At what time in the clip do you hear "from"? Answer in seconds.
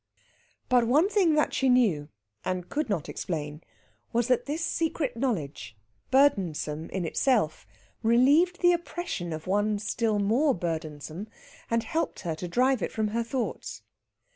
12.91-13.09